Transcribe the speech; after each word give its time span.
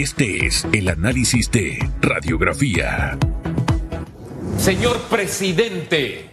Este 0.00 0.46
es 0.46 0.66
el 0.72 0.88
análisis 0.88 1.50
de 1.50 1.78
radiografía. 2.00 3.18
Señor 4.56 4.98
presidente, 5.10 6.30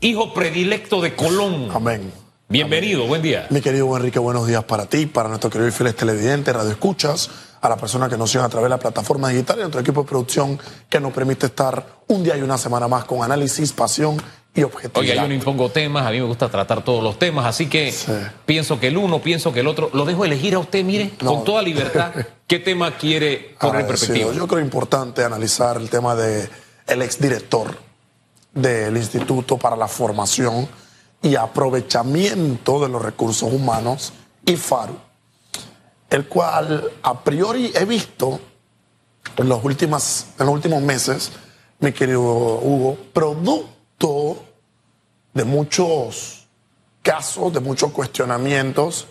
hijo 0.00 0.32
predilecto 0.32 1.02
de 1.02 1.14
Colón. 1.14 1.68
Amén. 1.74 2.10
Bienvenido, 2.48 3.06
buen 3.06 3.20
día. 3.20 3.46
Mi 3.50 3.60
querido 3.60 3.94
Enrique, 3.94 4.18
buenos 4.18 4.46
días 4.46 4.64
para 4.64 4.86
ti, 4.86 5.04
para 5.04 5.28
nuestro 5.28 5.50
querido 5.50 5.68
y 5.68 5.72
fieles 5.72 5.96
televidentes, 5.96 6.56
radio 6.56 6.70
escuchas, 6.70 7.28
a 7.64 7.68
las 7.70 7.78
personas 7.78 8.10
que 8.10 8.18
nos 8.18 8.30
siguen 8.30 8.44
a 8.44 8.48
través 8.50 8.66
de 8.66 8.70
la 8.70 8.78
plataforma 8.78 9.30
digital 9.30 9.56
y 9.56 9.60
nuestro 9.60 9.80
equipo 9.80 10.02
de 10.02 10.08
producción 10.08 10.58
que 10.88 11.00
nos 11.00 11.12
permite 11.14 11.46
estar 11.46 11.84
un 12.08 12.22
día 12.22 12.36
y 12.36 12.42
una 12.42 12.58
semana 12.58 12.88
más 12.88 13.04
con 13.06 13.22
análisis, 13.22 13.72
pasión 13.72 14.18
y 14.54 14.62
objetividad. 14.64 15.00
Oiga, 15.00 15.14
yo 15.22 15.28
no 15.28 15.32
impongo 15.34 15.70
temas, 15.70 16.06
a 16.06 16.10
mí 16.10 16.18
me 16.20 16.26
gusta 16.26 16.50
tratar 16.50 16.84
todos 16.84 17.02
los 17.02 17.18
temas, 17.18 17.46
así 17.46 17.66
que 17.66 17.90
Sí. 17.90 18.12
pienso 18.44 18.78
que 18.78 18.88
el 18.88 18.98
uno, 18.98 19.22
pienso 19.22 19.50
que 19.52 19.60
el 19.60 19.66
otro, 19.66 19.88
lo 19.94 20.04
dejo 20.04 20.26
elegir 20.26 20.54
a 20.54 20.58
usted, 20.58 20.84
mire, 20.84 21.12
No. 21.22 21.36
con 21.36 21.44
toda 21.44 21.62
libertad, 21.62 22.12
qué 22.46 22.58
tema 22.58 22.98
quiere 22.98 23.56
poner 23.58 23.80
en 23.80 23.86
perspectiva. 23.86 24.32
Yo 24.34 24.46
creo 24.46 24.60
importante 24.60 25.24
analizar 25.24 25.78
el 25.78 25.88
tema 25.88 26.14
de 26.14 26.46
el 26.86 27.00
exdirector 27.00 27.78
del 28.52 28.94
Instituto 28.98 29.56
para 29.56 29.74
la 29.74 29.88
Formación 29.88 30.68
y 31.22 31.34
Aprovechamiento 31.36 32.78
de 32.80 32.90
los 32.90 33.00
Recursos 33.02 33.50
Humanos, 33.50 34.12
IFARU, 34.44 34.96
el 36.10 36.28
cual 36.28 36.90
a 37.02 37.20
priori 37.20 37.72
he 37.74 37.84
visto 37.84 38.40
en 39.36 39.48
los, 39.48 39.64
en 39.64 40.46
los 40.46 40.48
últimos 40.48 40.82
meses, 40.82 41.32
mi 41.80 41.92
querido 41.92 42.20
Hugo, 42.20 42.96
producto 43.12 44.44
de 45.32 45.44
muchos 45.44 46.46
casos, 47.02 47.52
de 47.52 47.60
muchos 47.60 47.90
cuestionamientos, 47.92 49.06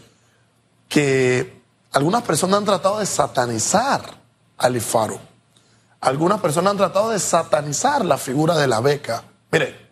que 0.88 1.62
algunas 1.92 2.24
personas 2.24 2.60
han 2.60 2.66
tratado 2.66 3.00
de 3.00 3.06
satanizar 3.06 4.02
al 4.58 4.76
IFARU. 4.76 5.20
Algunas 6.02 6.42
personas 6.42 6.72
han 6.72 6.78
tratado 6.78 7.10
de 7.12 7.20
satanizar 7.20 8.04
la 8.04 8.18
figura 8.18 8.58
de 8.58 8.68
la 8.68 8.82
beca. 8.82 9.24
Mire, 9.52 9.90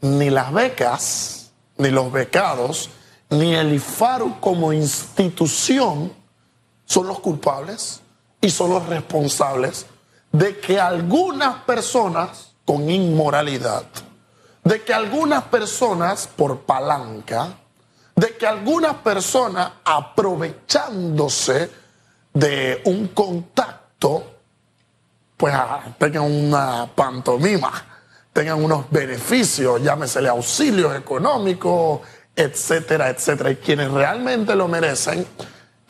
ni 0.00 0.30
las 0.30 0.52
becas, 0.52 1.50
ni 1.76 1.90
los 1.90 2.12
becados, 2.12 2.90
ni 3.30 3.54
el 3.54 3.72
IFARU 3.72 4.40
como 4.40 4.72
institución 4.72 6.12
son 6.84 7.06
los 7.06 7.20
culpables 7.20 8.00
y 8.40 8.50
son 8.50 8.70
los 8.70 8.86
responsables 8.86 9.86
de 10.32 10.58
que 10.58 10.80
algunas 10.80 11.62
personas 11.62 12.54
con 12.64 12.90
inmoralidad, 12.90 13.84
de 14.64 14.82
que 14.82 14.92
algunas 14.92 15.44
personas 15.44 16.26
por 16.26 16.60
palanca, 16.60 17.54
de 18.16 18.36
que 18.36 18.46
algunas 18.46 18.94
personas 18.96 19.72
aprovechándose 19.84 21.70
de 22.32 22.82
un 22.84 23.08
contacto, 23.08 24.24
pues 25.36 25.54
ah, 25.54 25.82
tengan 25.98 26.24
una 26.24 26.88
pantomima, 26.94 27.70
tengan 28.32 28.62
unos 28.62 28.90
beneficios, 28.90 29.82
llámesele 29.82 30.28
auxilios 30.28 30.96
económicos, 30.96 32.00
etcétera, 32.34 33.08
etcétera. 33.08 33.50
Y 33.50 33.56
quienes 33.56 33.90
realmente 33.90 34.54
lo 34.56 34.66
merecen, 34.68 35.26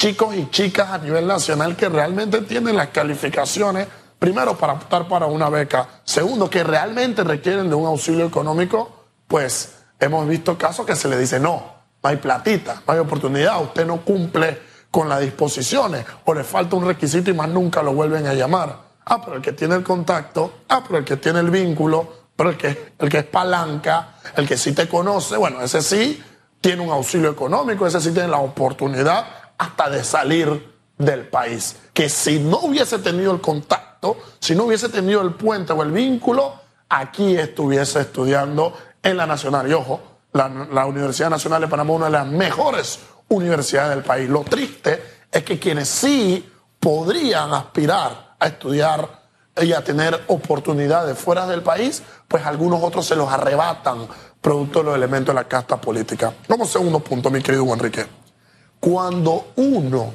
chicos 0.05 0.35
y 0.37 0.51
chicas 0.51 0.91
a 0.91 0.99
nivel 0.99 1.27
nacional 1.27 1.77
que 1.77 1.89
realmente 1.89 2.43
tienen 2.43 2.77
las 2.77 2.89
calificaciones, 2.89 3.89
primero 4.19 4.55
para 4.55 4.75
optar 4.75 5.09
para 5.09 5.25
una 5.25 5.49
beca, 5.49 5.89
segundo 6.05 6.51
que 6.51 6.63
realmente 6.63 7.25
requieren 7.25 7.71
de 7.71 7.75
un 7.75 7.87
auxilio 7.87 8.27
económico, 8.27 9.07
pues 9.27 9.77
hemos 9.99 10.29
visto 10.29 10.59
casos 10.59 10.85
que 10.85 10.95
se 10.95 11.09
le 11.09 11.17
dice 11.17 11.41
no, 11.41 11.65
no 12.03 12.11
hay 12.11 12.17
platita, 12.17 12.83
no 12.87 12.93
hay 12.93 12.99
oportunidad, 12.99 13.63
usted 13.63 13.87
no 13.87 14.03
cumple 14.03 14.61
con 14.91 15.09
las 15.09 15.21
disposiciones 15.21 16.05
o 16.27 16.35
le 16.35 16.45
falta 16.45 16.77
un 16.77 16.85
requisito 16.85 17.31
y 17.31 17.35
más 17.35 17.49
nunca 17.49 17.83
lo 17.83 17.95
vuelven 17.95 18.27
a 18.27 18.35
llamar. 18.35 18.77
Ah, 19.07 19.23
pero 19.25 19.37
el 19.37 19.43
que 19.43 19.53
tiene 19.53 19.75
el 19.75 19.83
contacto, 19.83 20.65
ah, 20.69 20.85
pero 20.87 20.99
el 20.99 21.07
que 21.07 21.17
tiene 21.17 21.41
el 21.41 21.49
vínculo, 21.49 22.27
pero 22.37 22.51
el 22.51 22.59
que, 22.59 22.93
el 22.99 23.09
que 23.09 23.21
es 23.21 23.25
palanca, 23.25 24.17
el 24.37 24.47
que 24.47 24.59
sí 24.59 24.73
te 24.73 24.87
conoce, 24.87 25.39
bueno, 25.39 25.63
ese 25.63 25.81
sí 25.81 26.23
tiene 26.61 26.83
un 26.83 26.91
auxilio 26.91 27.31
económico, 27.31 27.87
ese 27.87 28.03
sí 28.03 28.11
tiene 28.13 28.29
la 28.29 28.39
oportunidad 28.39 29.44
hasta 29.59 29.91
de 29.91 30.05
salir 30.05 30.75
del 30.99 31.29
país. 31.29 31.77
Que 31.93 32.09
si 32.09 32.39
no 32.39 32.61
hubiese 32.61 32.99
tenido 32.99 33.33
el 33.33 33.41
contacto, 33.41 34.17
si 34.39 34.55
no 34.55 34.65
hubiese 34.65 34.89
tenido 34.89 35.23
el 35.23 35.35
puente 35.35 35.73
o 35.73 35.83
el 35.83 35.91
vínculo, 35.91 36.55
aquí 36.89 37.37
estuviese 37.37 38.01
estudiando 38.01 38.77
en 39.03 39.17
la 39.17 39.27
Nacional. 39.27 39.69
Y 39.69 39.75
ojo, 39.75 40.01
la, 40.33 40.87
Universidad 40.87 41.31
Nacional 41.31 41.61
de 41.61 41.69
Panamá 41.69 41.93
es 41.93 41.97
una 41.97 42.07
de 42.07 42.13
las 42.13 42.27
mejores 42.27 43.01
universidades 43.29 43.91
del 43.91 44.05
país. 44.05 44.29
Lo 44.29 44.43
triste 44.43 45.03
es 45.31 45.43
que 45.45 45.59
quienes 45.59 45.89
sí 45.89 46.51
podrían 46.81 47.53
aspirar 47.55 48.35
a 48.39 48.47
estudiar 48.47 49.23
y 49.63 49.73
a 49.73 49.85
tener 49.85 50.25
oportunidades 50.27 51.17
fuera 51.17 51.47
del 51.47 51.63
país, 51.63 52.03
pues 52.27 52.45
algunos 52.45 52.83
otros 52.83 53.07
se 53.07 53.15
los 53.15 53.29
arrebatan 53.29 54.09
producto 54.41 54.81
de 54.81 54.87
los 54.87 54.97
elementos 54.97 55.35
de 55.35 55.41
la 55.41 55.49
casta 55.49 55.81
política. 55.81 56.35
Como 56.49 56.67
segundo 56.67 56.99
punto, 57.01 57.31
mi 57.31 57.41
querido 57.41 57.65
Enrique. 57.73 58.24
Cuando 58.85 59.53
uno 59.57 60.13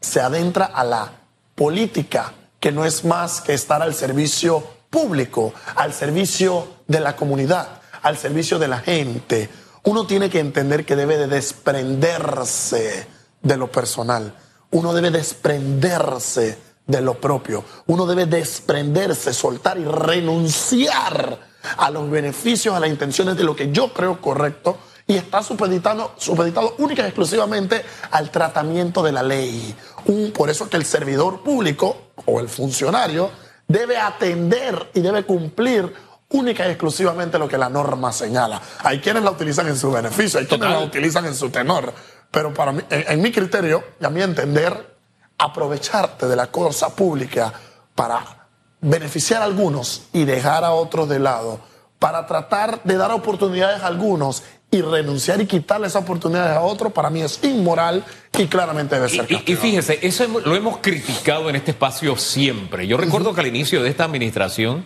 se 0.00 0.20
adentra 0.20 0.66
a 0.66 0.84
la 0.84 1.10
política, 1.56 2.32
que 2.60 2.70
no 2.70 2.84
es 2.84 3.04
más 3.04 3.40
que 3.40 3.52
estar 3.52 3.82
al 3.82 3.94
servicio 3.94 4.62
público, 4.90 5.52
al 5.74 5.92
servicio 5.92 6.68
de 6.86 7.00
la 7.00 7.16
comunidad, 7.16 7.66
al 8.02 8.16
servicio 8.16 8.60
de 8.60 8.68
la 8.68 8.78
gente, 8.78 9.50
uno 9.82 10.06
tiene 10.06 10.30
que 10.30 10.38
entender 10.38 10.86
que 10.86 10.94
debe 10.94 11.16
de 11.16 11.26
desprenderse 11.26 13.08
de 13.42 13.56
lo 13.56 13.72
personal, 13.72 14.34
uno 14.70 14.92
debe 14.92 15.10
desprenderse 15.10 16.58
de 16.86 17.00
lo 17.00 17.20
propio, 17.20 17.64
uno 17.88 18.06
debe 18.06 18.26
desprenderse, 18.26 19.34
soltar 19.34 19.78
y 19.78 19.84
renunciar 19.84 21.40
a 21.76 21.90
los 21.90 22.08
beneficios, 22.08 22.72
a 22.72 22.78
las 22.78 22.88
intenciones 22.88 23.36
de 23.36 23.42
lo 23.42 23.56
que 23.56 23.72
yo 23.72 23.92
creo 23.92 24.20
correcto 24.20 24.78
y 25.10 25.16
está 25.16 25.42
supeditado, 25.42 26.12
supeditado 26.16 26.76
única 26.78 27.02
y 27.02 27.06
exclusivamente 27.06 27.84
al 28.12 28.30
tratamiento 28.30 29.02
de 29.02 29.10
la 29.10 29.24
ley. 29.24 29.74
Un- 30.04 30.30
por 30.32 30.48
eso 30.50 30.70
que 30.70 30.76
el 30.76 30.84
servidor 30.84 31.42
público 31.42 32.12
o 32.26 32.38
el 32.38 32.48
funcionario 32.48 33.28
debe 33.66 33.98
atender 33.98 34.90
y 34.94 35.00
debe 35.00 35.24
cumplir 35.24 35.92
única 36.28 36.64
y 36.68 36.70
exclusivamente 36.70 37.40
lo 37.40 37.48
que 37.48 37.58
la 37.58 37.68
norma 37.68 38.12
señala. 38.12 38.60
Hay 38.84 39.00
quienes 39.00 39.24
la 39.24 39.32
utilizan 39.32 39.66
en 39.66 39.76
su 39.76 39.90
beneficio, 39.90 40.38
hay 40.38 40.46
quienes 40.46 40.70
la 40.70 40.78
utilizan 40.78 41.26
en 41.26 41.34
su 41.34 41.50
tenor, 41.50 41.92
pero 42.30 42.54
para 42.54 42.70
mí, 42.70 42.80
en, 42.88 43.04
en 43.12 43.20
mi 43.20 43.32
criterio 43.32 43.82
y 44.00 44.04
a 44.04 44.10
mi 44.10 44.22
entender, 44.22 44.96
aprovecharte 45.38 46.28
de 46.28 46.36
la 46.36 46.46
cosa 46.52 46.94
pública 46.94 47.52
para 47.96 48.46
beneficiar 48.80 49.42
a 49.42 49.46
algunos 49.46 50.02
y 50.12 50.24
dejar 50.24 50.62
a 50.64 50.70
otros 50.72 51.08
de 51.08 51.18
lado, 51.18 51.58
para 51.98 52.26
tratar 52.26 52.80
de 52.84 52.96
dar 52.96 53.10
oportunidades 53.10 53.82
a 53.82 53.88
algunos 53.88 54.42
y 54.70 54.82
renunciar 54.82 55.40
y 55.40 55.46
quitarle 55.46 55.88
esas 55.88 56.02
oportunidades 56.02 56.56
a 56.56 56.60
otros, 56.60 56.92
para 56.92 57.10
mí 57.10 57.20
es 57.22 57.40
inmoral 57.42 58.04
y 58.38 58.46
claramente 58.46 58.94
debe 58.94 59.08
ser 59.08 59.26
y- 59.28 59.34
y 59.34 59.36
castigado. 59.36 59.62
fíjese, 59.62 59.98
eso 60.02 60.26
lo 60.44 60.54
hemos 60.54 60.78
criticado 60.78 61.50
en 61.50 61.56
este 61.56 61.72
espacio 61.72 62.16
siempre. 62.16 62.86
Yo 62.86 62.96
recuerdo 62.96 63.34
que 63.34 63.40
al 63.40 63.48
inicio 63.48 63.82
de 63.82 63.88
esta 63.90 64.04
administración 64.04 64.84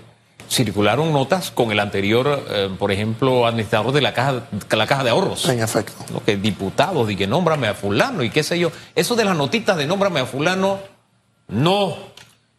circularon 0.48 1.12
notas 1.12 1.50
con 1.50 1.70
el 1.72 1.80
anterior, 1.80 2.44
eh, 2.50 2.70
por 2.78 2.92
ejemplo, 2.92 3.46
administrador 3.46 3.92
de 3.92 4.00
la 4.02 4.12
caja, 4.14 4.44
la 4.70 4.86
caja 4.86 5.04
de 5.04 5.10
ahorros. 5.10 5.48
En 5.48 5.62
efecto. 5.62 5.92
Lo 6.12 6.22
que 6.24 6.36
diputados 6.36 7.10
y 7.10 7.16
que 7.16 7.26
nómbrame 7.26 7.66
a 7.68 7.74
fulano 7.74 8.22
y 8.22 8.30
qué 8.30 8.42
sé 8.42 8.58
yo. 8.58 8.70
Eso 8.94 9.16
de 9.16 9.24
las 9.24 9.36
notitas 9.36 9.76
de 9.76 9.86
nómbrame 9.86 10.20
a 10.20 10.26
fulano, 10.26 10.78
no. 11.48 12.13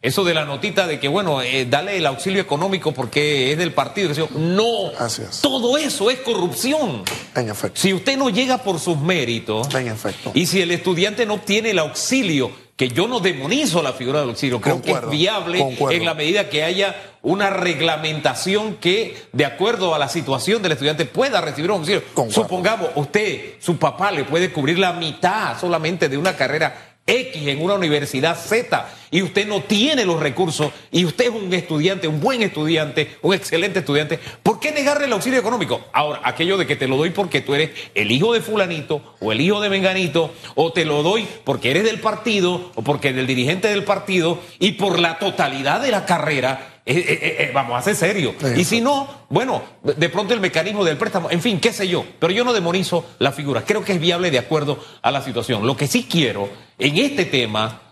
Eso 0.06 0.22
de 0.22 0.34
la 0.34 0.44
notita 0.44 0.86
de 0.86 1.00
que, 1.00 1.08
bueno, 1.08 1.42
eh, 1.42 1.66
dale 1.68 1.96
el 1.96 2.06
auxilio 2.06 2.40
económico 2.40 2.92
porque 2.92 3.50
es 3.50 3.58
del 3.58 3.72
partido, 3.72 4.12
no. 4.36 4.92
Es. 5.04 5.40
Todo 5.42 5.76
eso 5.76 6.10
es 6.10 6.20
corrupción. 6.20 7.02
En 7.34 7.48
efecto. 7.50 7.80
Si 7.80 7.92
usted 7.92 8.16
no 8.16 8.30
llega 8.30 8.58
por 8.58 8.78
sus 8.78 8.98
méritos, 9.00 9.74
En 9.74 9.88
efecto. 9.88 10.30
y 10.32 10.46
si 10.46 10.60
el 10.62 10.70
estudiante 10.70 11.26
no 11.26 11.34
obtiene 11.34 11.70
el 11.70 11.80
auxilio, 11.80 12.50
que 12.76 12.88
yo 12.90 13.08
no 13.08 13.18
demonizo 13.20 13.82
la 13.82 13.94
figura 13.94 14.20
del 14.20 14.28
auxilio, 14.28 14.60
creo 14.60 14.76
que 14.82 14.92
Concuerdo, 14.92 15.10
es 15.10 15.18
viable 15.18 15.58
concuerdo. 15.58 15.96
en 15.98 16.04
la 16.04 16.14
medida 16.14 16.48
que 16.50 16.62
haya 16.62 16.94
una 17.22 17.50
reglamentación 17.50 18.76
que, 18.76 19.16
de 19.32 19.44
acuerdo 19.44 19.94
a 19.94 19.98
la 19.98 20.08
situación 20.08 20.62
del 20.62 20.72
estudiante, 20.72 21.04
pueda 21.06 21.40
recibir 21.40 21.70
un 21.70 21.78
auxilio. 21.78 22.02
Concuerdo. 22.14 22.42
Supongamos, 22.42 22.90
usted, 22.94 23.54
su 23.60 23.76
papá 23.78 24.12
le 24.12 24.24
puede 24.24 24.52
cubrir 24.52 24.78
la 24.78 24.92
mitad 24.92 25.58
solamente 25.58 26.08
de 26.08 26.16
una 26.18 26.36
carrera 26.36 26.95
X 27.06 27.46
en 27.46 27.62
una 27.62 27.74
universidad 27.74 28.36
Z 28.36 28.88
y 29.12 29.22
usted 29.22 29.46
no 29.46 29.62
tiene 29.62 30.04
los 30.04 30.18
recursos 30.18 30.72
y 30.90 31.04
usted 31.04 31.26
es 31.26 31.30
un 31.30 31.52
estudiante, 31.54 32.08
un 32.08 32.20
buen 32.20 32.42
estudiante, 32.42 33.16
un 33.22 33.32
excelente 33.32 33.78
estudiante, 33.78 34.18
¿por 34.42 34.58
qué 34.58 34.72
negarle 34.72 35.06
el 35.06 35.12
auxilio 35.12 35.38
económico? 35.38 35.86
Ahora, 35.92 36.20
aquello 36.24 36.56
de 36.56 36.66
que 36.66 36.74
te 36.74 36.88
lo 36.88 36.96
doy 36.96 37.10
porque 37.10 37.40
tú 37.40 37.54
eres 37.54 37.70
el 37.94 38.10
hijo 38.10 38.32
de 38.32 38.40
fulanito 38.40 39.14
o 39.20 39.30
el 39.30 39.40
hijo 39.40 39.60
de 39.60 39.70
menganito 39.70 40.32
o 40.56 40.72
te 40.72 40.84
lo 40.84 41.04
doy 41.04 41.26
porque 41.44 41.70
eres 41.70 41.84
del 41.84 42.00
partido 42.00 42.72
o 42.74 42.82
porque 42.82 43.08
eres 43.08 43.20
el 43.20 43.26
dirigente 43.26 43.68
del 43.68 43.84
partido 43.84 44.40
y 44.58 44.72
por 44.72 44.98
la 44.98 45.18
totalidad 45.18 45.80
de 45.80 45.92
la 45.92 46.06
carrera, 46.06 46.75
eh, 46.94 47.04
eh, 47.08 47.36
eh, 47.40 47.50
vamos 47.52 47.76
a 47.78 47.82
ser 47.82 47.96
serios. 47.96 48.34
Y 48.56 48.64
si 48.64 48.80
no, 48.80 49.08
bueno, 49.28 49.62
de 49.82 50.08
pronto 50.08 50.32
el 50.34 50.40
mecanismo 50.40 50.84
del 50.84 50.96
préstamo, 50.96 51.30
en 51.30 51.40
fin, 51.42 51.58
qué 51.60 51.72
sé 51.72 51.88
yo, 51.88 52.04
pero 52.20 52.32
yo 52.32 52.44
no 52.44 52.52
demonizo 52.52 53.04
la 53.18 53.32
figura, 53.32 53.64
creo 53.64 53.84
que 53.84 53.92
es 53.94 54.00
viable 54.00 54.30
de 54.30 54.38
acuerdo 54.38 54.78
a 55.02 55.10
la 55.10 55.20
situación. 55.22 55.66
Lo 55.66 55.76
que 55.76 55.88
sí 55.88 56.06
quiero 56.10 56.48
en 56.78 56.96
este 56.96 57.24
tema 57.24 57.82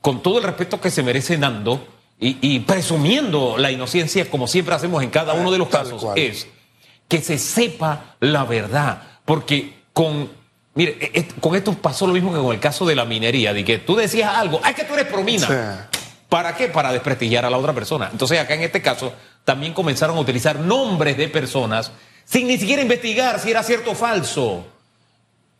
con 0.00 0.22
todo 0.22 0.38
el 0.38 0.44
respeto 0.44 0.80
que 0.80 0.90
se 0.90 1.02
merece 1.02 1.38
Nando 1.38 1.86
y, 2.20 2.36
y 2.42 2.60
presumiendo 2.60 3.56
la 3.56 3.70
inocencia, 3.70 4.28
como 4.30 4.46
siempre 4.46 4.74
hacemos 4.74 5.02
en 5.02 5.10
cada 5.10 5.34
uno 5.34 5.50
de 5.50 5.58
los 5.58 5.68
casos, 5.68 6.02
cual. 6.02 6.18
es 6.18 6.46
que 7.08 7.20
se 7.20 7.38
sepa 7.38 8.16
la 8.20 8.44
verdad. 8.44 9.02
Porque 9.24 9.74
con, 9.92 10.28
mire, 10.74 10.96
e- 11.00 11.20
e- 11.20 11.28
con 11.40 11.54
esto 11.54 11.72
pasó 11.74 12.06
lo 12.06 12.12
mismo 12.12 12.32
que 12.32 12.38
con 12.40 12.52
el 12.54 12.60
caso 12.60 12.84
de 12.84 12.94
la 12.94 13.04
minería, 13.04 13.52
de 13.54 13.64
que 13.64 13.78
tú 13.78 13.94
decías 13.96 14.34
algo, 14.36 14.60
ay, 14.62 14.74
que 14.74 14.84
tú 14.84 14.94
eres 14.94 15.06
promina. 15.06 15.46
Sí. 15.46 15.98
¿Para 16.28 16.54
qué? 16.56 16.68
Para 16.68 16.92
desprestigiar 16.92 17.44
a 17.44 17.50
la 17.50 17.58
otra 17.58 17.72
persona. 17.72 18.08
Entonces 18.10 18.38
acá 18.40 18.54
en 18.54 18.62
este 18.62 18.82
caso 18.82 19.12
también 19.44 19.72
comenzaron 19.72 20.16
a 20.16 20.20
utilizar 20.20 20.58
nombres 20.58 21.16
de 21.16 21.28
personas 21.28 21.92
sin 22.24 22.48
ni 22.48 22.56
siquiera 22.58 22.82
investigar 22.82 23.38
si 23.38 23.50
era 23.50 23.62
cierto 23.62 23.90
o 23.92 23.94
falso, 23.94 24.64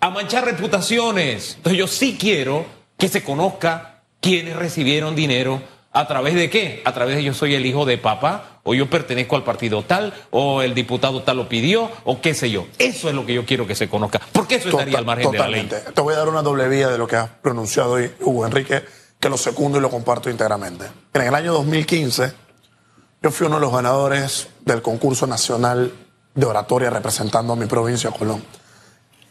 a 0.01 0.11
manchar 0.11 0.45
reputaciones. 0.45 1.55
Entonces 1.57 1.79
yo 1.79 1.87
sí 1.87 2.17
quiero 2.19 2.65
que 2.99 3.09
se 3.09 3.23
conozca 3.23 4.01
quiénes 4.21 4.57
recibieron 4.57 5.15
dinero 5.15 5.61
a 5.93 6.09
través 6.09 6.35
de 6.35 6.51
qué, 6.51 6.83
a 6.85 6.93
través 6.93 7.17
de 7.17 7.23
yo 7.23 7.35
soy 7.35 7.55
el 7.55 7.65
hijo 7.67 7.85
de 7.85 7.99
papá, 7.99 8.59
o 8.65 8.75
yo 8.75 8.91
pertenezco 8.91 9.37
al 9.37 9.45
partido 9.45 9.83
tal, 9.85 10.13
o 10.31 10.61
el 10.63 10.75
diputado 10.75 11.23
tal 11.23 11.37
lo 11.37 11.49
pidió, 11.49 11.89
o 12.05 12.21
qué 12.21 12.35
sé 12.35 12.51
yo. 12.51 12.67
Eso 12.79 13.09
es 13.09 13.15
lo 13.15 13.25
que 13.25 13.35
yo 13.35 13.45
quiero 13.45 13.65
que 13.67 13.77
se 13.77 13.89
conozca, 13.89 14.21
porque 14.33 14.57
eso 14.57 14.71
estaría 14.71 14.93
Tota- 14.93 14.99
al 14.99 15.05
margen 15.05 15.31
de 15.31 15.39
la 15.39 15.49
ley. 15.49 15.63
totalmente. 15.63 15.93
Te 15.93 16.01
voy 16.01 16.15
a 16.15 16.17
dar 16.17 16.29
una 16.29 16.43
doble 16.43 16.67
vía 16.69 16.89
de 16.89 16.99
lo 16.99 17.07
que 17.07 17.15
has 17.17 17.29
pronunciado 17.29 17.93
hoy, 17.93 18.11
Hugo 18.21 18.45
Enrique, 18.45 18.83
que 19.25 19.31
lo 19.31 19.39
secundo 19.39 19.79
y 19.79 19.81
lo 19.81 19.89
comparto 19.89 20.29
íntegramente. 20.29 20.85
En 21.15 21.23
el 21.23 21.35
año 21.35 21.55
2015, 21.55 22.31
yo 23.23 23.31
fui 23.31 23.47
uno 23.47 23.57
de 23.57 23.63
los 23.63 23.73
ganadores 23.73 24.49
del 24.67 24.83
concurso 24.83 25.27
nacional 25.27 25.95
de 26.35 26.45
oratoria 26.45 26.91
representando 26.91 27.55
a 27.55 27.57
mi 27.57 27.65
provincia, 27.65 28.11
Colón. 28.11 28.45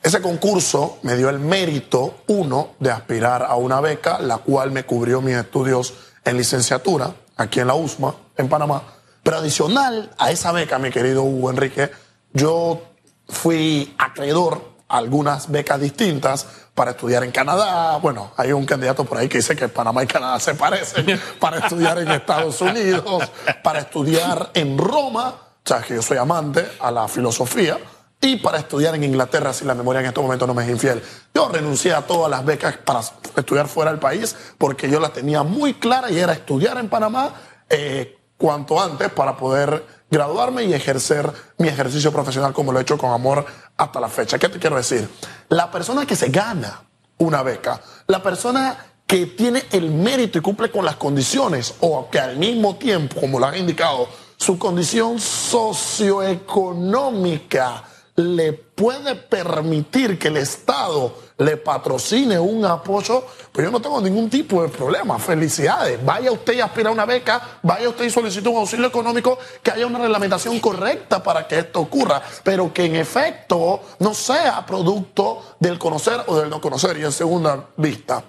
Ese 0.02 0.20
concurso 0.20 0.98
me 1.04 1.16
dio 1.16 1.30
el 1.30 1.38
mérito, 1.38 2.24
uno, 2.26 2.70
de 2.80 2.90
aspirar 2.90 3.44
a 3.44 3.54
una 3.54 3.82
beca, 3.82 4.18
la 4.18 4.40
cual 4.40 4.72
me 4.72 4.84
cubrió 4.84 5.22
mis 5.22 5.36
estudios 5.36 5.94
en 6.26 6.38
licenciatura, 6.38 7.14
aquí 7.38 7.60
en 7.60 7.68
la 7.68 7.76
USMA, 7.76 8.16
en 8.36 8.50
Panamá. 8.50 8.82
Pero 9.22 9.38
adicional 9.38 10.10
a 10.18 10.32
esa 10.32 10.52
beca, 10.52 10.80
mi 10.80 10.90
querido 10.90 11.22
Hugo 11.22 11.52
Enrique, 11.52 11.92
yo 12.34 12.82
fui 13.30 13.94
acreedor 14.00 14.74
a 14.88 14.98
algunas 14.98 15.52
becas 15.52 15.80
distintas 15.80 16.48
para 16.74 16.92
estudiar 16.92 17.24
en 17.24 17.32
Canadá. 17.32 17.98
Bueno, 17.98 18.32
hay 18.38 18.52
un 18.52 18.66
candidato 18.66 19.06
por 19.06 19.18
ahí 19.18 19.30
que 19.30 19.38
dice 19.38 19.56
que 19.56 19.68
Panamá 19.68 20.04
y 20.04 20.08
Canadá 20.08 20.40
se 20.40 20.56
parecen, 20.56 21.20
para 21.40 21.60
estudiar 21.60 22.00
en 22.00 22.12
Estados 22.12 22.60
Unidos, 22.62 23.32
para 23.64 23.80
estudiar 23.80 24.52
en 24.54 24.78
Roma, 24.78 25.30
o 25.30 25.68
sea, 25.68 25.82
que 25.82 25.96
yo 25.96 26.02
soy 26.02 26.18
amante 26.18 26.68
a 26.80 26.92
la 26.92 27.08
filosofía, 27.08 27.78
y 28.24 28.38
para 28.38 28.58
estudiar 28.58 28.96
en 28.96 29.04
Inglaterra, 29.04 29.52
si 29.52 29.66
la 29.66 29.76
memoria 29.76 30.00
en 30.00 30.06
este 30.08 30.22
momento 30.22 30.48
no 30.48 30.54
me 30.54 30.64
es 30.64 30.70
infiel. 30.70 31.04
Yo 31.36 31.50
renuncié 31.50 31.94
a 31.94 32.04
todas 32.04 32.32
las 32.32 32.46
becas 32.46 32.78
para 32.78 33.02
estudiar 33.02 33.68
fuera 33.68 33.92
del 33.92 34.00
país 34.00 34.34
porque 34.58 34.90
yo 34.90 35.02
las 35.02 35.12
tenía 35.12 35.44
muy 35.44 35.74
clara 35.74 36.10
y 36.10 36.20
era 36.20 36.32
estudiar 36.32 36.78
en 36.78 36.88
Panamá 36.88 37.34
eh, 37.70 38.18
cuanto 38.38 38.82
antes 38.82 39.10
para 39.10 39.36
poder 39.36 39.86
graduarme 40.14 40.64
y 40.64 40.74
ejercer 40.76 41.34
mi 41.58 41.68
ejercicio 41.68 42.12
profesional 42.12 42.54
como 42.54 42.72
lo 42.72 42.78
he 42.78 42.84
hecho 42.84 43.00
con 43.00 43.10
amor 43.12 43.48
hasta 43.76 44.00
la 44.00 44.10
fecha. 44.10 44.38
¿Qué 44.38 44.48
te 44.48 44.60
quiero 44.60 44.76
decir? 44.76 45.10
La 45.50 45.72
persona 45.72 46.06
que 46.06 46.16
se 46.16 46.30
gana 46.30 46.84
una 47.18 47.42
beca, 47.42 47.82
la 48.06 48.22
persona 48.22 48.78
que 49.08 49.26
tiene 49.26 49.64
el 49.72 49.90
mérito 49.90 50.38
y 50.38 50.42
cumple 50.42 50.70
con 50.70 50.86
las 50.86 50.98
condiciones 50.98 51.74
o 51.80 52.12
que 52.12 52.20
al 52.20 52.38
mismo 52.38 52.76
tiempo, 52.76 53.22
como 53.22 53.40
lo 53.40 53.48
han 53.48 53.58
indicado, 53.58 54.08
su 54.38 54.60
condición 54.60 55.20
socioeconómica 55.20 57.86
le 58.16 58.54
puede 58.54 59.16
permitir 59.16 60.20
que 60.20 60.28
el 60.28 60.38
Estado 60.38 61.18
le 61.38 61.58
patrocine 61.58 62.40
un 62.40 62.66
apoyo, 62.66 63.26
pues 63.52 63.66
yo 63.66 63.72
no 63.72 63.82
tengo 63.82 64.00
ningún 64.02 64.30
tipo 64.30 64.62
de 64.62 64.70
problema. 64.70 65.18
Felicidades. 65.20 66.04
Vaya 66.04 66.32
usted 66.32 66.54
y 66.54 66.62
aspira 66.62 66.90
a 66.90 66.94
una 66.94 67.06
beca, 67.06 67.60
vaya 67.62 67.90
usted 67.90 68.06
y 68.06 68.10
solicite 68.10 68.48
un 68.50 68.58
auxilio 68.58 68.88
económico, 68.88 69.38
que 69.62 69.72
haya 69.72 69.88
una 69.88 70.00
reglamentación 70.00 70.60
correcta 70.60 71.22
para 71.22 71.48
que 71.48 71.60
esto 71.60 71.80
ocurra, 71.82 72.22
pero 72.44 72.74
que 72.74 72.86
en 72.86 72.96
efecto 72.96 73.82
no 74.00 74.14
sea 74.14 74.66
producto 74.66 75.56
del 75.60 75.80
conocer 75.80 76.24
o 76.28 76.38
del 76.38 76.50
no 76.50 76.62
conocer. 76.62 76.98
Y 76.98 77.04
en 77.04 77.12
segunda 77.12 77.68
vista, 77.78 78.24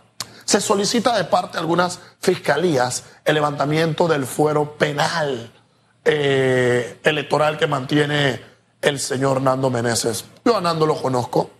se 0.45 0.61
solicita 0.61 1.17
de 1.17 1.25
parte 1.25 1.55
de 1.55 1.61
algunas 1.61 2.01
fiscalías 2.21 3.05
el 3.25 3.35
levantamiento 3.35 4.07
del 4.09 4.27
fuero 4.27 4.77
penal 4.77 5.51
eh, 6.05 7.01
electoral 7.03 7.59
que 7.59 7.67
mantiene 7.67 8.41
el 8.83 9.01
señor 9.01 9.41
Nando 9.41 9.71
Meneses. 9.71 10.25
Yo 10.45 10.57
a 10.57 10.61
Nando 10.61 10.87
lo 10.87 11.01
conozco. 11.01 11.51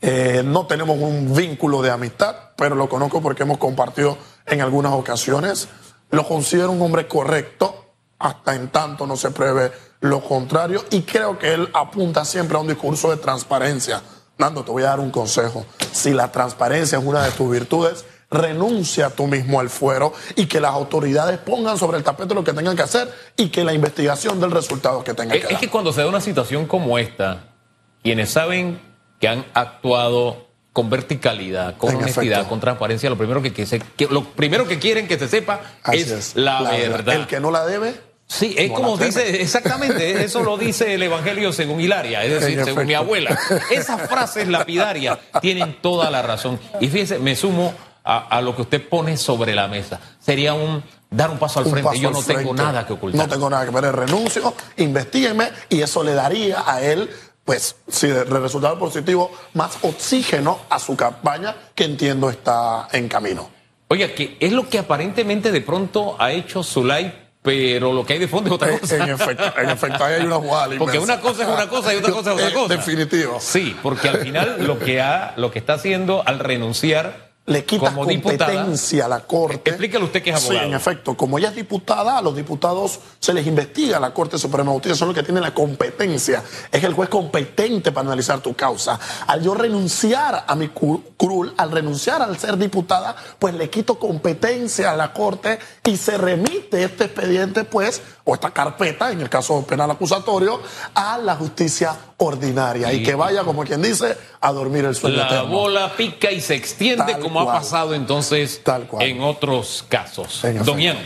Eh, 0.00 0.42
no 0.44 0.66
tenemos 0.66 0.96
un 0.98 1.34
vínculo 1.34 1.82
de 1.82 1.90
amistad, 1.90 2.34
pero 2.56 2.74
lo 2.74 2.88
conozco 2.88 3.20
porque 3.20 3.42
hemos 3.42 3.58
compartido 3.58 4.16
en 4.46 4.60
algunas 4.60 4.92
ocasiones. 4.92 5.68
Lo 6.10 6.26
considero 6.26 6.70
un 6.70 6.80
hombre 6.82 7.06
correcto, 7.08 7.92
hasta 8.18 8.54
en 8.54 8.68
tanto 8.68 9.06
no 9.06 9.16
se 9.16 9.30
pruebe 9.30 9.72
lo 10.00 10.22
contrario, 10.22 10.84
y 10.90 11.02
creo 11.02 11.38
que 11.38 11.52
él 11.54 11.68
apunta 11.74 12.24
siempre 12.24 12.56
a 12.56 12.60
un 12.60 12.68
discurso 12.68 13.10
de 13.10 13.16
transparencia. 13.16 14.00
Nando, 14.38 14.62
te 14.64 14.70
voy 14.70 14.84
a 14.84 14.90
dar 14.90 15.00
un 15.00 15.10
consejo. 15.10 15.66
Si 15.90 16.12
la 16.12 16.30
transparencia 16.30 16.98
es 16.98 17.04
una 17.04 17.24
de 17.24 17.32
tus 17.32 17.50
virtudes, 17.50 18.04
renuncia 18.30 19.10
tú 19.10 19.26
mismo 19.26 19.58
al 19.58 19.70
fuero 19.70 20.12
y 20.36 20.46
que 20.46 20.60
las 20.60 20.72
autoridades 20.72 21.38
pongan 21.38 21.76
sobre 21.78 21.96
el 21.98 22.04
tapete 22.04 22.34
lo 22.34 22.44
que 22.44 22.52
tengan 22.52 22.76
que 22.76 22.82
hacer 22.82 23.12
y 23.36 23.48
que 23.48 23.64
la 23.64 23.72
investigación 23.72 24.38
del 24.38 24.50
resultado 24.52 25.02
que 25.02 25.14
tenga 25.14 25.34
Es, 25.34 25.40
que 25.40 25.46
es 25.46 25.52
dar. 25.54 25.60
que 25.60 25.68
cuando 25.70 25.92
se 25.92 26.02
da 26.02 26.08
una 26.08 26.20
situación 26.20 26.66
como 26.66 26.98
esta, 26.98 27.54
quienes 28.02 28.30
saben 28.30 28.80
que 29.20 29.28
han 29.28 29.44
actuado 29.54 30.46
con 30.72 30.90
verticalidad, 30.90 31.76
con 31.76 31.90
En 31.90 31.96
honestidad, 31.96 32.32
efecto. 32.38 32.48
con 32.50 32.60
transparencia, 32.60 33.10
lo 33.10 33.18
primero 33.18 33.42
que, 33.42 33.52
que 33.52 33.66
se- 33.66 33.80
que- 33.80 34.06
lo 34.06 34.24
primero 34.24 34.68
que 34.68 34.78
quieren 34.78 35.08
que 35.08 35.18
se 35.18 35.26
sepa 35.28 35.60
Así 35.82 35.98
es, 36.00 36.36
la, 36.36 36.62
verdad. 36.62 37.16
El 37.16 37.26
que 37.26 37.40
no 37.40 37.50
la 37.50 37.66
debe, 37.66 38.06
Sí, 38.30 38.54
es 38.58 38.68
no 38.68 38.74
como 38.74 38.96
dice, 38.98 39.40
exactamente, 39.40 40.22
eso 40.22 40.42
lo 40.44 40.58
dice 40.58 40.92
el 40.94 41.02
Evangelio 41.02 41.50
según 41.52 41.80
Hilaria, 41.80 42.22
es 42.24 42.40
decir, 42.42 42.58
En 42.58 42.64
según 42.66 42.84
mi 42.86 42.92
abuela. 42.94 43.36
Esas 43.70 44.02
frases 44.06 44.46
lapidarias 44.48 45.18
tienen 45.40 45.78
toda 45.80 46.10
la 46.10 46.20
razón. 46.20 46.60
Y 46.78 46.88
fíjese, 46.88 47.18
me 47.18 47.34
sumo 47.34 47.72
a, 48.04 48.18
a 48.28 48.42
lo 48.42 48.54
que 48.54 48.62
usted 48.62 48.86
pone 48.86 49.16
sobre 49.16 49.54
la 49.54 49.66
mesa. 49.66 49.98
Sería 50.20 50.52
un 50.52 50.84
dar 51.10 51.30
un 51.30 51.38
paso 51.38 51.60
al 51.60 51.66
un 51.66 51.72
frente. 51.72 51.88
paso 51.88 52.00
Yo 52.02 52.10
no 52.10 52.22
tengo 52.22 52.40
frente. 52.54 52.62
nada 52.62 52.86
que 52.86 52.92
ocultar. 52.92 53.26
No 53.26 53.32
tengo 53.32 53.48
nada 53.48 53.64
que 53.64 53.70
ver, 53.70 53.96
renuncio, 53.96 54.52
investiguenme 54.76 55.48
y 55.70 55.80
eso 55.80 56.02
le 56.04 56.12
daría 56.12 56.62
a 56.70 56.82
él, 56.82 57.08
pues, 57.48 57.76
si 57.88 58.08
de 58.08 58.24
resultado 58.24 58.78
positivo, 58.78 59.32
más 59.54 59.78
oxígeno 59.80 60.58
a 60.68 60.78
su 60.78 60.94
campaña 60.94 61.56
que 61.74 61.84
entiendo 61.84 62.28
está 62.28 62.88
en 62.92 63.08
camino. 63.08 63.48
Oiga, 63.88 64.12
que 64.14 64.36
es 64.38 64.52
lo 64.52 64.68
que 64.68 64.78
aparentemente 64.78 65.50
de 65.50 65.62
pronto 65.62 66.14
ha 66.18 66.30
hecho 66.32 66.62
Zulay, 66.62 67.30
pero 67.40 67.94
lo 67.94 68.04
que 68.04 68.12
hay 68.12 68.18
de 68.18 68.28
fondo 68.28 68.50
es 68.50 68.54
otra 68.56 68.68
En, 68.70 68.78
cosa. 68.80 68.96
en 68.96 69.08
efecto, 69.08 69.44
en 69.62 69.70
efecto, 69.70 70.04
ahí 70.04 70.14
hay 70.16 70.26
una 70.26 70.36
jugada. 70.36 70.74
Porque 70.78 70.98
una 70.98 71.18
cosa 71.22 71.44
es 71.44 71.48
una 71.48 71.66
cosa 71.70 71.94
y 71.94 71.96
otra 71.96 72.12
cosa 72.12 72.32
es 72.32 72.36
otra 72.36 72.48
Eh, 72.48 72.52
cosa. 72.52 72.76
Definitivo. 72.76 73.38
Sí, 73.40 73.74
porque 73.82 74.10
al 74.10 74.18
final 74.18 74.66
lo 74.66 74.78
que 74.78 75.00
ha, 75.00 75.32
lo 75.38 75.50
que 75.50 75.58
está 75.58 75.72
haciendo 75.72 76.22
al 76.26 76.40
renunciar 76.40 77.27
le 77.48 77.64
quita 77.64 77.90
diputada. 78.06 78.52
competencia 78.52 79.04
a 79.06 79.08
la 79.08 79.20
Corte. 79.20 79.70
Explíquele 79.70 80.04
usted 80.04 80.22
que 80.22 80.30
es 80.30 80.36
abogado. 80.36 80.60
Sí, 80.60 80.66
en 80.66 80.74
efecto. 80.74 81.16
Como 81.16 81.38
ella 81.38 81.48
es 81.48 81.54
diputada, 81.56 82.18
a 82.18 82.22
los 82.22 82.36
diputados 82.36 83.00
se 83.18 83.32
les 83.34 83.46
investiga 83.46 83.96
a 83.96 84.00
la 84.00 84.12
Corte 84.14 84.38
Suprema 84.38 84.70
de 84.70 84.74
Justicia, 84.76 84.96
son 84.96 85.08
los 85.08 85.14
que 85.16 85.22
tienen 85.22 85.42
la 85.42 85.54
competencia. 85.54 86.42
Es 86.70 86.84
el 86.84 86.94
juez 86.94 87.08
competente 87.08 87.90
para 87.92 88.06
analizar 88.06 88.40
tu 88.40 88.54
causa. 88.54 88.98
Al 89.26 89.42
yo 89.42 89.54
renunciar 89.54 90.44
a 90.46 90.54
mi 90.54 90.68
cu- 90.68 91.02
curul, 91.16 91.52
al 91.56 91.70
renunciar 91.70 92.22
al 92.22 92.38
ser 92.38 92.56
diputada, 92.56 93.16
pues 93.38 93.54
le 93.54 93.70
quito 93.70 93.98
competencia 93.98 94.92
a 94.92 94.96
la 94.96 95.12
Corte 95.12 95.58
y 95.84 95.96
se 95.96 96.18
remite 96.18 96.84
este 96.84 97.04
expediente, 97.04 97.64
pues, 97.64 98.02
o 98.24 98.34
esta 98.34 98.50
carpeta, 98.50 99.10
en 99.10 99.20
el 99.22 99.30
caso 99.30 99.64
penal 99.66 99.90
acusatorio, 99.90 100.60
a 100.94 101.16
la 101.18 101.34
justicia 101.36 101.96
ordinaria. 102.18 102.92
Y, 102.92 102.96
Y- 102.98 103.02
que 103.02 103.14
vaya, 103.14 103.42
como 103.44 103.64
quien 103.64 103.80
dice, 103.80 104.16
a 104.40 104.52
dormir 104.52 104.84
el 104.84 104.94
sueño 104.94 105.16
La 105.16 105.26
eterno. 105.26 105.48
bola 105.48 105.92
pica 105.96 106.30
y 106.30 106.40
se 106.40 106.54
extiende 106.54 107.12
Tal 107.12 107.20
como 107.22 107.37
ha 107.40 107.44
cual. 107.44 107.58
pasado 107.58 107.94
entonces 107.94 108.60
Tal 108.64 108.86
cual. 108.86 109.06
en 109.06 109.20
otros 109.20 109.84
casos. 109.88 110.44
En 110.44 110.64
Don. 110.64 110.78
Ian, 110.80 110.96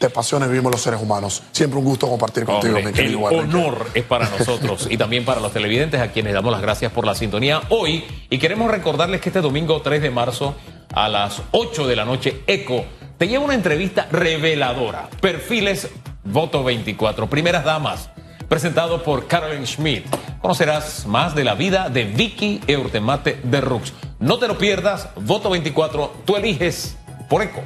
de 0.00 0.10
pasiones 0.10 0.48
vivimos 0.48 0.72
los 0.72 0.82
seres 0.82 1.00
humanos. 1.00 1.42
Siempre 1.52 1.78
un 1.78 1.84
gusto 1.84 2.08
compartir 2.08 2.44
contigo, 2.44 2.76
hombre, 2.76 2.92
mi 2.92 3.08
el 3.08 3.14
honor 3.16 3.86
es 3.94 4.02
para 4.02 4.28
nosotros 4.28 4.88
y 4.90 4.96
también 4.96 5.24
para 5.24 5.40
los 5.40 5.52
televidentes 5.52 6.00
a 6.00 6.10
quienes 6.10 6.32
damos 6.34 6.50
las 6.52 6.60
gracias 6.60 6.90
por 6.90 7.06
la 7.06 7.14
sintonía 7.14 7.62
hoy 7.68 8.04
y 8.28 8.38
queremos 8.38 8.68
recordarles 8.70 9.20
que 9.20 9.28
este 9.28 9.40
domingo 9.40 9.80
3 9.80 10.02
de 10.02 10.10
marzo 10.10 10.56
a 10.92 11.08
las 11.08 11.40
8 11.52 11.86
de 11.86 11.94
la 11.96 12.04
noche 12.04 12.42
ECO 12.48 12.84
te 13.16 13.28
lleva 13.28 13.44
una 13.44 13.54
entrevista 13.54 14.08
reveladora. 14.10 15.08
Perfiles 15.20 15.88
Voto 16.24 16.62
24, 16.64 17.28
primeras 17.28 17.64
damas, 17.64 18.10
presentado 18.48 19.02
por 19.04 19.26
Carolyn 19.26 19.66
Schmidt. 19.66 20.04
Conocerás 20.40 21.06
más 21.06 21.34
de 21.34 21.44
la 21.44 21.54
vida 21.54 21.88
de 21.88 22.04
Vicky 22.04 22.60
Eurtemate 22.66 23.38
de 23.42 23.60
Rux. 23.60 23.92
No 24.22 24.38
te 24.38 24.46
lo 24.46 24.56
pierdas, 24.56 25.08
Voto 25.16 25.50
24, 25.50 26.14
tú 26.24 26.36
eliges 26.36 26.96
por 27.28 27.42
ECO, 27.42 27.64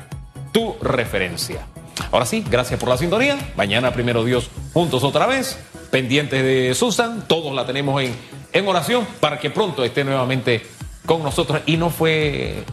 tu 0.52 0.74
referencia. 0.80 1.66
Ahora 2.10 2.24
sí, 2.24 2.42
gracias 2.50 2.80
por 2.80 2.88
la 2.88 2.96
sintonía. 2.96 3.36
Mañana, 3.56 3.92
primero 3.92 4.24
Dios, 4.24 4.48
juntos 4.72 5.04
otra 5.04 5.26
vez. 5.26 5.58
Pendientes 5.90 6.42
de 6.42 6.74
Susan, 6.74 7.28
todos 7.28 7.54
la 7.54 7.66
tenemos 7.66 8.02
en, 8.02 8.16
en 8.54 8.66
oración 8.66 9.06
para 9.20 9.38
que 9.38 9.50
pronto 9.50 9.84
esté 9.84 10.02
nuevamente 10.02 10.64
con 11.04 11.22
nosotros. 11.22 11.60
Y 11.66 11.76
no 11.76 11.90
fue 11.90 12.64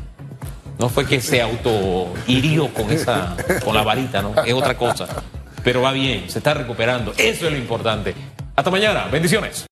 No 0.79 0.87
fue 0.87 1.05
que 1.05 1.19
se 1.19 1.41
auto 1.41 2.07
hirió 2.25 2.73
con 2.73 2.89
esa, 2.89 3.35
con 3.65 3.75
la 3.75 3.83
varita, 3.83 4.21
¿no? 4.21 4.33
Es 4.45 4.53
otra 4.53 4.77
cosa. 4.77 5.07
Pero 5.61 5.81
va 5.81 5.91
bien, 5.91 6.29
se 6.29 6.37
está 6.37 6.53
recuperando. 6.53 7.11
Eso 7.17 7.47
es 7.47 7.51
lo 7.51 7.57
importante. 7.57 8.15
Hasta 8.55 8.71
mañana. 8.71 9.09
Bendiciones. 9.11 9.61